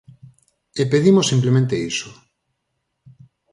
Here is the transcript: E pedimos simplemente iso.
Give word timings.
E 0.81 0.83
pedimos 0.91 1.29
simplemente 1.31 1.81
iso. 1.91 2.09